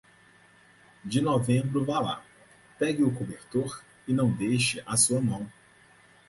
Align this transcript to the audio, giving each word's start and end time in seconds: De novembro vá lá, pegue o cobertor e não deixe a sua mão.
De 1.05 1.21
novembro 1.21 1.85
vá 1.85 1.99
lá, 1.99 2.25
pegue 2.79 3.03
o 3.03 3.13
cobertor 3.13 3.83
e 4.07 4.13
não 4.13 4.31
deixe 4.31 4.81
a 4.83 4.97
sua 4.97 5.21
mão. 5.21 5.45